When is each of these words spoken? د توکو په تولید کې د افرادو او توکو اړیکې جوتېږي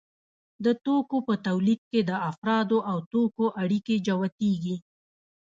د 0.65 0.67
توکو 0.85 1.17
په 1.27 1.33
تولید 1.47 1.81
کې 1.91 2.01
د 2.09 2.11
افرادو 2.29 2.77
او 2.91 2.97
توکو 3.11 3.45
اړیکې 3.61 3.95
جوتېږي 4.07 4.75